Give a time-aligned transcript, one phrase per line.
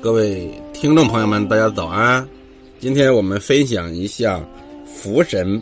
[0.00, 2.26] 各位听众朋友们，大家早安！
[2.78, 4.40] 今天我们分享一下
[4.86, 5.60] 福神。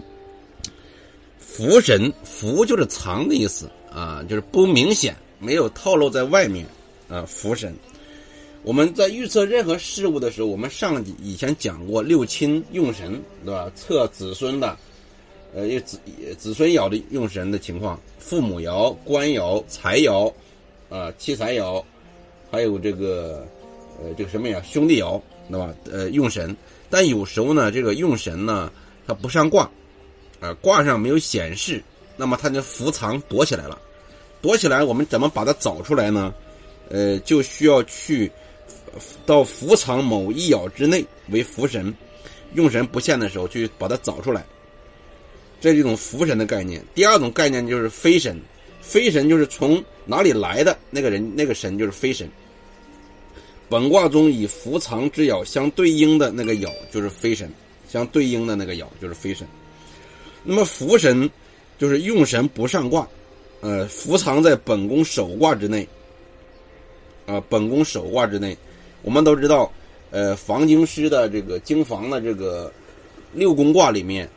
[1.39, 6.67] 福神，福就是藏的意思啊，就是不明显，没有透露在外面
[7.09, 7.25] 啊。
[7.27, 7.75] 福神，
[8.63, 13.73] 我们在预测任何事物的时候，我们上以前讲过六亲用神，对吧？
[13.75, 14.77] 测子孙的，
[15.55, 15.99] 呃，子
[16.37, 20.31] 子孙爻的用神的情况，父母爻、官爻、财爻，
[20.91, 21.83] 啊，妻财爻，
[22.51, 23.47] 还有这个。
[23.99, 25.21] 呃，这个什么呀，兄弟爻，
[25.51, 25.75] 对吧？
[25.91, 26.55] 呃，用神，
[26.91, 28.71] 但有时候呢，这个用神呢，
[29.07, 29.71] 它不上卦，
[30.41, 31.83] 啊，卦上没有显示，
[32.17, 33.79] 那么它就伏藏躲起来了。
[34.43, 36.33] 躲起来，我们怎么把它找出来呢？
[36.89, 38.31] 呃，就需要去
[39.25, 41.93] 到伏藏某一爻之内为伏神，
[42.55, 44.45] 用神不现的时候去把它找出来。
[45.61, 46.85] 这是一种伏神的概念。
[46.95, 48.39] 第二种概念就是飞神，
[48.81, 52.31] 飞神就是从哪里来的那个人，那个神就是飞神。
[53.69, 57.51] 本卦中以伏藏之爻相对应的那个爻就是飞神，
[57.89, 59.47] 相对应的那个爻就是飞神。
[60.45, 61.29] 那么伏神
[61.79, 63.09] 就是用神不上卦，
[63.61, 65.87] 呃，伏藏在本宫首卦之内。
[67.27, 68.57] 啊，本宫首卦之内，
[69.03, 69.69] 我们都知道，
[70.13, 72.73] 呃，房经师的这个经房的这个
[73.33, 74.31] 六宫卦里面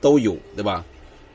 [0.00, 0.84] 都有，对吧？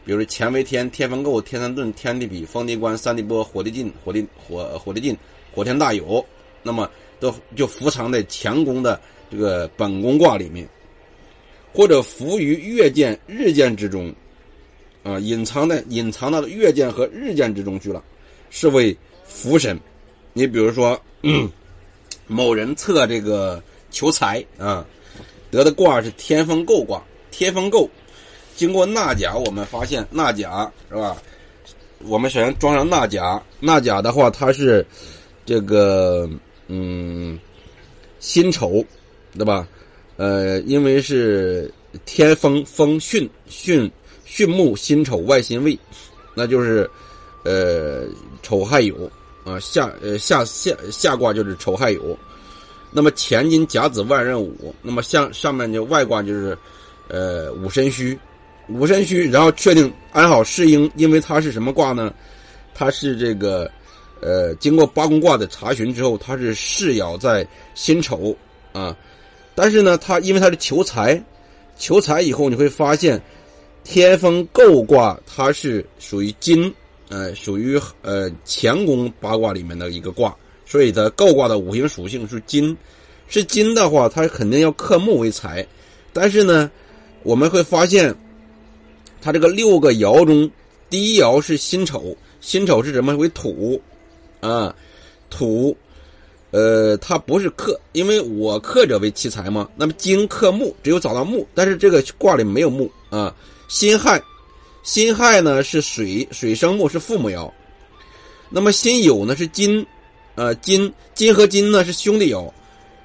[0.06, 5.14] 比如乾为天，天风姤，天山遁，天地比，风地观，山地波，火地进，火地火火地进，
[5.54, 6.26] 火天大有。
[6.64, 10.68] 那么都就伏藏在乾宫的这个本宫卦里面，
[11.74, 14.14] 或者伏于月见、日见之中，
[15.04, 18.04] 啊，隐藏在隐藏到月见和日见之中去了，
[18.50, 19.80] 是为福神。
[20.34, 21.00] 你比如说，
[22.28, 23.62] 某人测这个
[23.92, 24.86] 求财啊，
[25.52, 27.90] 得的卦是天风姤卦，天风姤，
[28.56, 31.18] 经过纳甲，我们发现纳甲是吧？
[32.06, 34.86] 我们首先装上纳甲，纳甲的话，它是
[35.46, 36.30] 这个。
[36.68, 37.38] 嗯，
[38.20, 38.84] 辛丑，
[39.38, 39.68] 对吧？
[40.16, 41.72] 呃，因为是
[42.06, 43.92] 天风风巽巽
[44.26, 45.78] 巽木辛丑外辛未，
[46.34, 46.90] 那就是
[47.44, 48.06] 呃
[48.42, 49.10] 丑亥酉
[49.44, 52.16] 啊下呃下下下卦就是丑亥酉，
[52.92, 56.58] 那么乾金甲子万仞午，那么向上面就外卦就是
[57.10, 58.18] 呃午申戌，
[58.70, 62.14] 午申戌，然后确定安好适应，因为它是什么卦呢？
[62.74, 63.70] 它是这个。
[64.24, 67.46] 呃，经过八宫卦的查询之后，它是世爻在
[67.76, 68.34] 辛丑
[68.72, 68.96] 啊，
[69.54, 71.22] 但是呢，它因为它是求财，
[71.78, 73.22] 求财以后你会发现，
[73.84, 76.74] 天风姤卦它是属于金，
[77.10, 80.34] 呃，属于呃乾宫八卦里面的一个卦，
[80.66, 82.78] 所以它姤卦的五行属性是金，
[83.28, 85.68] 是金的话，它肯定要克木为财，
[86.14, 86.72] 但是呢，
[87.24, 88.16] 我们会发现，
[89.22, 90.50] 它这个六个爻中，
[90.90, 93.14] 第一爻是辛丑，辛丑是什么？
[93.18, 93.82] 为土。
[94.44, 94.76] 啊，
[95.30, 95.74] 土，
[96.52, 99.70] 呃，它不是克，因为我克者为奇才嘛。
[99.78, 103.34] 那么金克木，只有找到木，但是这个卦里没有木啊。
[103.70, 104.22] 辛亥，
[104.84, 107.50] 辛亥呢是水，水生木是父母爻。
[108.50, 109.86] 那么辛酉呢是金，
[110.36, 112.52] 呃，金金和金呢是兄弟爻。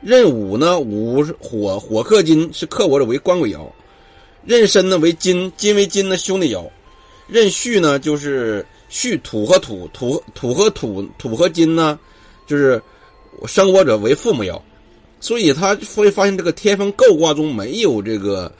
[0.00, 3.60] 壬午呢午是火，火克金是克我者为官鬼爻。
[4.44, 6.69] 壬申呢为金，金为金的兄弟爻。
[7.28, 8.66] 壬戌呢就是。
[8.88, 11.99] 戌土和土土土和土土和金呢，
[12.47, 12.81] 就是
[13.47, 14.60] 生我者为父母爻，
[15.21, 18.50] 所以他会发现这个天风姤卦中没有这个，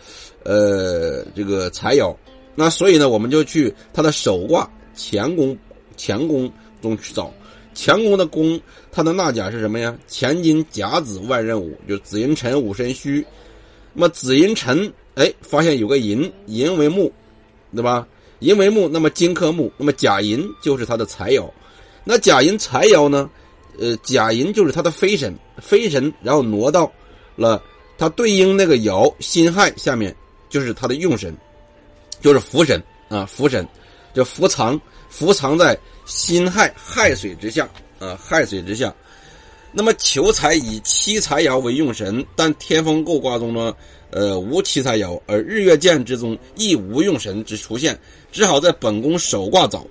[0.44, 2.15] 呃，这个财爻，
[2.55, 5.56] 那所以呢，我们就去他的首卦乾宫
[5.97, 6.50] 乾宫
[6.83, 7.33] 中去找，
[7.75, 8.60] 乾宫的宫，
[8.93, 9.97] 它的纳甲是什么呀？
[10.10, 13.25] 乾金甲子万仞午，就子寅辰午申戌，
[13.95, 17.10] 那么子寅辰，哎，发现有个寅，寅为木，
[17.75, 18.06] 对吧？
[18.41, 21.50] 寅为木，那么金克木，那么甲寅就是他的财爻。
[22.04, 23.28] 那甲寅财爻呢？
[23.78, 26.91] 呃，甲寅就是他的飞神，飞神，然后挪到
[27.37, 27.62] 了
[27.97, 30.15] 他对应那个爻辛亥下面，
[30.48, 31.37] 就是他的用神，
[32.21, 33.66] 就是福神啊，福神，
[34.15, 37.69] 就伏藏，伏藏在辛亥亥水之下
[38.00, 38.93] 啊，亥水之下。
[39.78, 43.72] 那么求财以七财爻为用神，但天风姤卦中呢？
[44.10, 47.97] 呃，无七财爻，而日月见之中亦无用神之出现，
[48.33, 49.86] 只好在本宫首卦找，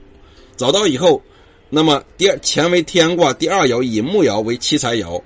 [0.57, 1.21] 找到以后，
[1.69, 5.21] 那么第二乾为天卦，第二爻以木爻为七财爻，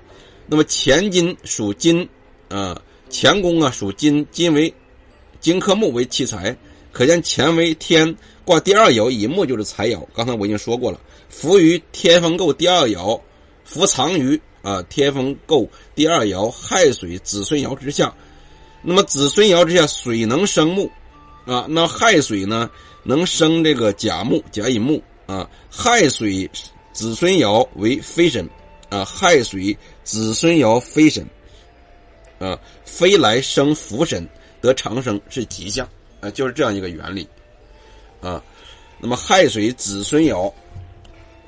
[0.46, 2.08] 那么乾金属金，
[2.48, 2.80] 啊，
[3.10, 4.72] 乾宫啊属金，金为
[5.40, 6.56] 金克木为七财，
[6.92, 8.16] 可见乾为天
[8.46, 10.06] 卦第二爻以木就是财爻。
[10.14, 13.20] 刚才我已经说过了，伏于天风姤第二爻，
[13.72, 15.66] 伏藏于啊天风姤
[15.96, 18.14] 第二爻亥水子孙爻之下。
[18.82, 20.92] 那么子孙爻之下，水能生木，
[21.46, 22.70] 啊，那亥水呢，
[23.04, 25.50] 能生这个甲木，甲乙木啊。
[25.70, 26.50] 亥水
[26.92, 28.46] 子孙爻为飞神，
[28.90, 31.26] 啊，亥水子孙爻飞神，
[32.38, 34.28] 啊，飞来生福神
[34.60, 35.88] 得长生是吉祥，
[36.20, 37.26] 啊，就是这样一个原理，
[38.20, 38.44] 啊，
[39.00, 40.52] 那么亥水子孙爻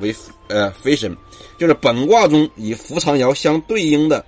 [0.03, 0.15] 为
[0.49, 1.17] 呃飞神，
[1.57, 4.23] 就是本卦中以伏藏爻相对应的，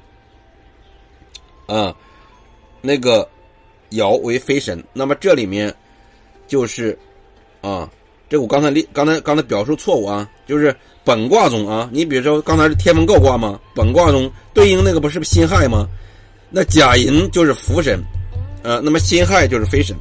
[1.68, 1.96] 啊，
[2.82, 3.30] 那个
[3.92, 5.72] 爻为飞神，那么这里面
[6.48, 6.98] 就是
[7.62, 7.88] 啊。
[8.28, 15.88] 这我刚才刚才刚才表述错误啊，就是本卦中啊，你比如说刚才是天风姤卦嘛，本卦中对应那个不是辛亥吗？
[16.50, 18.04] 那甲寅就是福神，
[18.64, 19.96] 呃，那么辛亥就是飞神，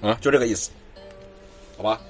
[0.00, 0.70] 啊，就这个意思，
[1.76, 2.00] 好吧？